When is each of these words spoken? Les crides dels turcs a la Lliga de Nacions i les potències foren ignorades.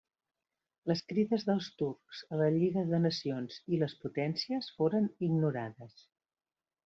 Les 0.91 1.01
crides 1.09 1.43
dels 1.49 1.67
turcs 1.81 2.21
a 2.37 2.39
la 2.39 2.47
Lliga 2.55 2.85
de 2.93 3.01
Nacions 3.05 3.59
i 3.77 3.81
les 3.83 3.95
potències 4.05 4.69
foren 4.79 5.11
ignorades. 5.31 6.01